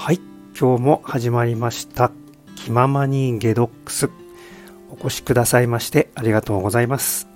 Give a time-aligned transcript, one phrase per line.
[0.00, 0.20] はい、
[0.58, 2.12] 今日も始まりました。
[2.54, 4.08] 気ままにゲドックス。
[4.90, 7.28] お越しくださいましてありがとうございます。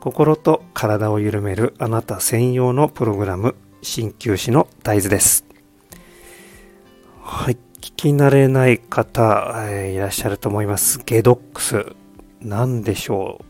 [0.00, 5.46] 心と体を緩めるあなた専用のプログラム、鍼灸師の大豆です。
[7.22, 11.00] はい、聞き慣れない方、えーいらっしゃると思います。
[11.06, 11.86] ゲドックス。
[12.40, 13.44] 何でしょう？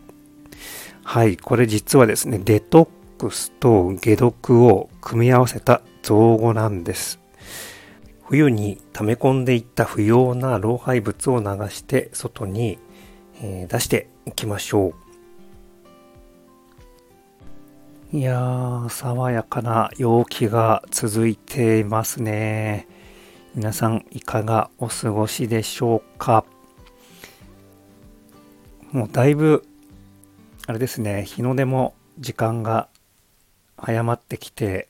[1.02, 7.18] はい、これ実はですね、デトックスと解毒を組み合わせた造語なんです。
[8.28, 12.78] 冬に溜め込んでいった不要な老廃物を流して外に、
[13.40, 14.94] 出していきましょ
[18.12, 18.16] う。
[18.16, 22.88] いやー、爽やかな陽気が続いていますね。
[23.54, 26.44] 皆さんいかがお過ごしでしょうか？
[28.90, 29.64] もうだいぶ
[30.66, 32.88] あれですね日の出も時間が
[33.76, 34.88] 早まってきて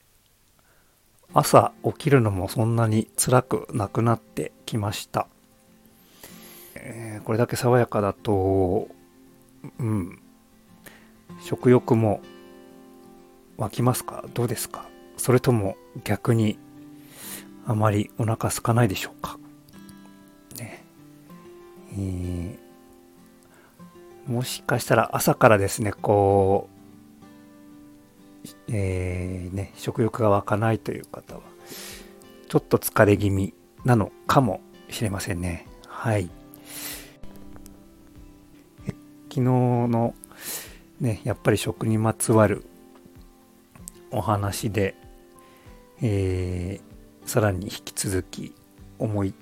[1.33, 5.27] 朝起きるのもそんなに辛くなくなってきました、
[6.75, 8.87] えーこれだけ爽やかだと
[9.79, 10.19] うん。
[11.41, 12.21] 食欲も
[13.57, 14.23] 湧きますか？
[14.33, 14.85] どうですか？
[15.17, 16.57] それとも逆に
[17.65, 19.37] あまりお腹空かないでしょうか？
[20.57, 20.83] ね。
[21.93, 22.57] えー
[24.31, 26.76] もしかしたら朝からですね、こう、
[28.69, 31.41] えーね、食欲が湧かないという方は、
[32.47, 33.53] ちょっと疲れ気味
[33.85, 35.67] なのかもしれませんね。
[35.87, 36.29] はい。
[39.29, 40.15] 昨日の
[40.99, 42.65] ね、やっぱり食にまつわる
[44.11, 44.95] お話で、
[46.01, 46.87] えー
[47.27, 48.55] さらに引き続き
[48.99, 49.33] 思い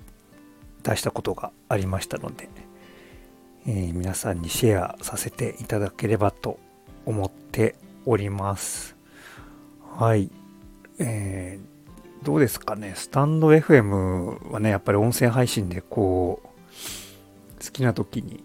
[0.82, 2.48] 出したことがありましたので、
[3.66, 6.58] えー皆さんにシェアさせていただければと
[7.04, 8.95] 思っております。
[9.96, 10.30] はい。
[10.98, 11.66] えー
[12.22, 18.42] どうですかね、スタンド FM はね、やっぱり音声配信でこう、好きな時に、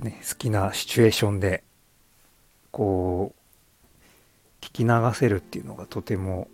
[0.00, 1.64] ね、好きなシチュエーションで、
[2.72, 6.48] こう、聞き流せるっていうのがとても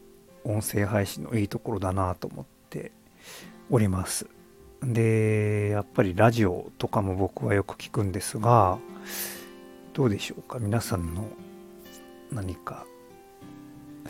[0.45, 2.93] 音声配信のいいところだなと思って
[3.71, 4.29] おります。
[4.85, 8.79] でやっぱりラジオとかも僕はよく聞くんですが
[9.95, 10.59] どうでしょうか？
[10.61, 11.27] 皆さんの
[12.33, 12.87] 何か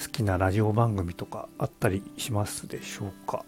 [0.00, 3.44] 好きなラジオ番組とかあったりしますでしょうか？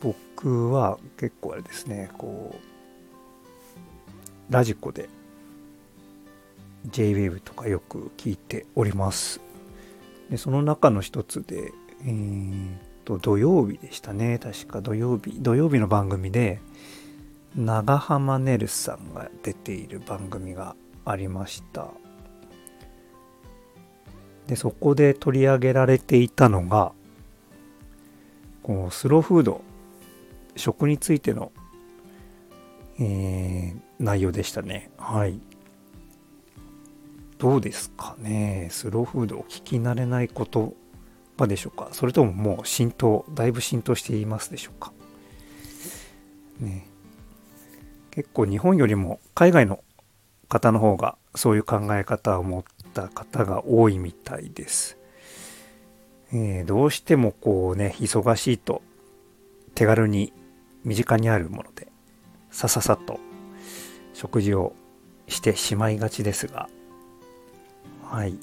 [0.00, 2.54] 僕は結構あれですねこ
[4.50, 5.08] うラジコで
[6.90, 9.40] JWAVE とかよく聞いております。
[10.30, 11.72] でその中の一つで
[12.02, 12.68] えー
[13.04, 14.80] と土曜日でしたね確か。
[14.80, 16.60] 土曜日土曜日の番組で
[17.56, 21.88] 長濱ねるさんが出ている番組がありました。
[24.48, 26.90] でそこで取り上げられていたのが
[28.64, 29.60] こうスローフード
[30.56, 31.52] 食についての、
[32.98, 34.92] えー内容でしたね。
[34.96, 35.40] はい。
[37.38, 38.68] どうですかね？
[38.70, 40.74] スローフードを聞き慣れないこと
[41.48, 41.88] でしょうか？
[41.90, 44.92] それとももう浸透だいぶ浸透していますでしょうか？
[46.60, 46.86] ね。
[48.12, 49.82] 結構日本よりも海外の
[50.48, 52.64] 方の方がそういう考え方を持っ
[53.02, 54.96] た方が多いみたいです、
[56.32, 58.82] えーどうしてもこうね忙しいと
[59.74, 60.32] 手軽に
[60.84, 61.88] 身近にあるもので
[62.50, 63.20] さささっと
[64.14, 64.74] 食事を
[65.28, 66.68] してしまいがちですが
[68.04, 68.34] はい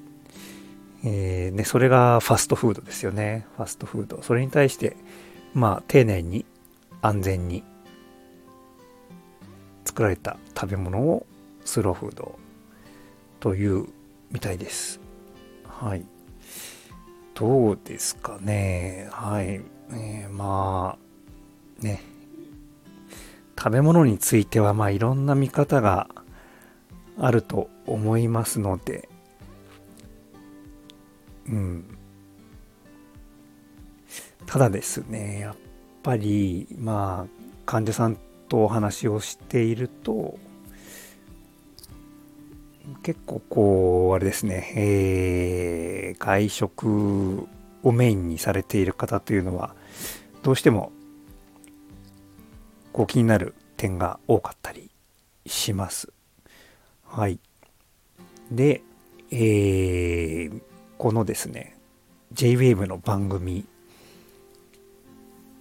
[1.07, 3.45] えーね、それがファストフードですよね。
[3.57, 4.23] ファストフード。
[4.23, 4.97] それに対して、
[5.53, 6.45] まあ、丁寧に、
[7.03, 7.63] 安全に
[9.85, 11.27] 作られた食べ物を
[11.63, 12.39] スローフード
[13.39, 13.85] という
[14.31, 14.99] みたいです。
[15.67, 16.05] はい。
[17.33, 19.09] どうですかね。
[19.11, 19.61] はい。
[19.91, 20.97] えーま
[21.79, 22.01] あ、ね。
[23.57, 26.07] 食べ物については、まあ、いろんな見方が
[27.17, 29.09] あると思いますので、
[31.47, 31.97] うん。
[34.45, 35.55] ただですね、やっ
[36.03, 38.17] ぱり、まあ、患者さん
[38.47, 40.37] とお話をしていると、
[43.03, 47.47] 結構こう、あれですね、えー外食
[47.83, 49.75] をメインにされている方というのは、
[50.43, 50.91] どうしても、
[52.93, 54.89] こう気になる点が多かったり
[55.45, 56.11] します。
[57.03, 57.39] はい。
[58.51, 58.81] で、
[59.31, 60.61] えー
[60.97, 61.77] このですね
[62.33, 63.65] JWAVE の番組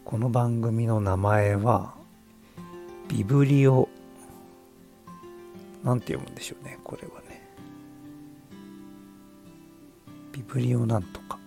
[0.05, 1.95] この番組の名前は
[3.09, 3.89] ビブリオ
[5.85, 7.43] 何て読むんでしょうねこれはね。
[10.33, 11.39] ビブリオなんとか。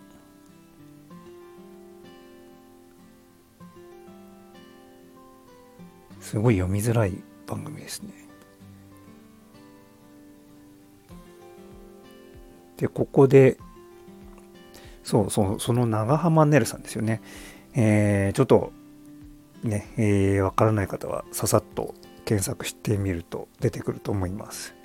[6.22, 8.14] すごい読みづらい番組ですね。
[12.78, 13.58] でここで
[15.04, 17.22] そうそうその長濱ねるさんですよね。
[17.74, 18.72] えー、ちょっと
[19.64, 21.96] ねえー、分からない方はささっと
[22.28, 24.76] 検索してみると出てくると思います。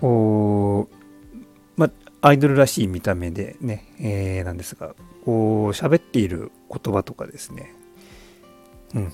[0.00, 0.96] こう、
[1.76, 1.90] ま
[2.22, 4.94] アイドルらしい見た目でね、えー、なんですが、
[5.26, 7.74] こう、喋っている言葉とかですね、
[8.94, 9.12] うん。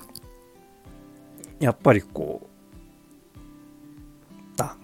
[1.59, 2.47] やっぱりこ
[4.57, 4.77] う、あ、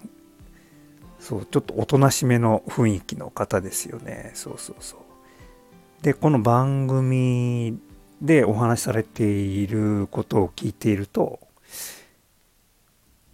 [1.18, 4.32] そう、ちょっとおとなしめの雰囲気の方ですよね。
[4.34, 6.04] そうそうそう。
[6.04, 7.78] で、この番組
[8.20, 11.49] でお話しされていることを聞いていると、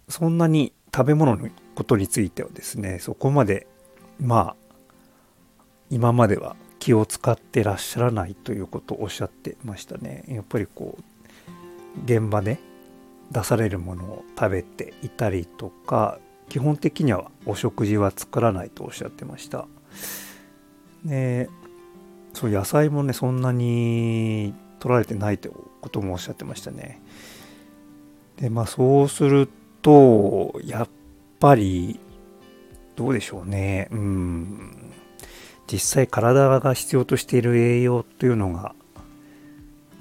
[0.09, 3.67] そんなに食べ物のことについてはですね、そこまで、
[4.19, 4.55] まあ、
[5.89, 10.23] 今までは気を使ってらっしゃらないということをおっしゃってましたね。
[10.27, 11.01] やっぱりこう、
[12.05, 12.59] 現場で
[13.31, 16.19] 出されるものを食べていたりとか、
[16.49, 19.67] 基本的にはお食事は作らないとおっしゃってました。
[21.03, 21.49] で、
[22.33, 27.01] そう、野菜もね、そんなに取られてないということもおっしゃってましたね。
[28.37, 29.49] で、まあそうする
[29.87, 30.89] と、やっ
[31.39, 31.97] ぱり、
[32.97, 33.87] どうでしょうね。
[33.89, 34.91] うん。
[35.71, 38.75] 実際体が必要としている栄養というのが、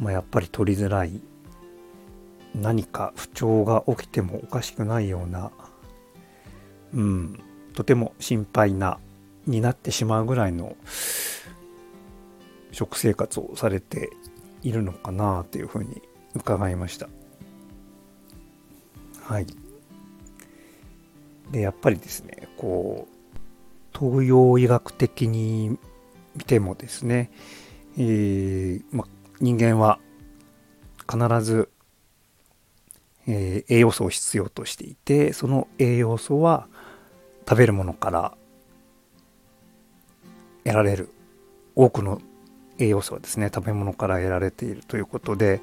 [0.00, 1.21] まあ、やっぱり取りづらい
[2.53, 5.53] 何か不調が起きてもおかしくないような、
[6.93, 7.41] うん、
[7.73, 8.99] とても心配な
[9.47, 10.77] になってしまうぐらいの
[12.73, 14.11] 食生活をされて
[14.62, 16.03] いるのかなというふうに
[16.35, 17.09] 伺いました。
[19.23, 19.47] はい。
[21.51, 25.79] で、やっぱりですね、こう、東洋医学的に
[26.35, 27.31] 見てもですね、
[27.97, 29.07] えーま、
[29.41, 29.99] 人間は
[31.11, 31.71] 必ず、
[33.27, 36.67] えー、栄養素を必要としていて、その栄養素は
[37.49, 38.37] 食べるものから
[40.65, 41.11] 得られる。
[41.75, 42.21] 多くの
[42.79, 45.61] 栄養素はですね食べ物から得られているということで、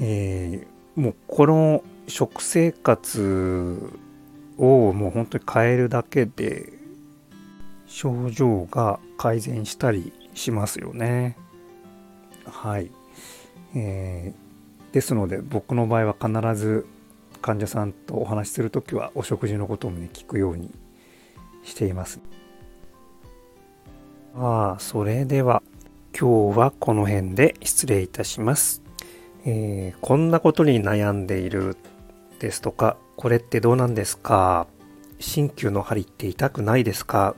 [0.00, 3.90] えー、もうこの食生活
[4.60, 6.72] をもう本当に変えるだけで
[7.86, 11.36] 症状が改善したりしますよね。
[12.44, 12.90] はい。
[13.74, 16.86] えー、ですので僕の場合は必ず
[17.40, 20.70] 患者さんとお話しする時はお食事のこともね聞くように
[21.64, 22.20] しています。
[24.36, 25.62] ああ、それでは
[26.18, 28.82] 今日はこの辺で失礼いたします。
[29.46, 31.76] えー、こんなことに悩んでいる
[32.40, 34.66] ですとか、これってどうなんですか？
[35.20, 37.36] 鍼灸の針って痛くないですか、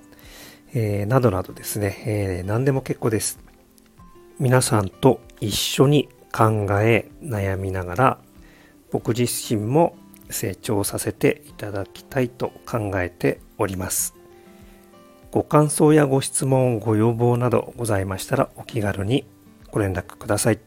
[0.73, 3.41] えー、などなどですね、えー、何でも結構です。
[4.39, 8.19] 皆さんと一緒に考え悩みながら
[8.91, 9.97] 僕自身も
[10.31, 14.15] 成長させていただきたいと考えております。
[15.31, 19.27] ご感想やご質問、ご要望などございましたらお気軽に
[19.71, 20.61] ご連絡ください。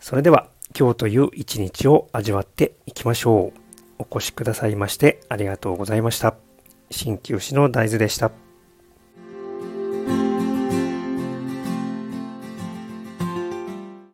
[0.00, 0.48] それでは
[0.78, 3.60] 今日という一日を味わっていきましょう。
[3.98, 6.36] お越しくださいましてありがとうございました。
[6.90, 8.45] 鍼灸師の大豆でした。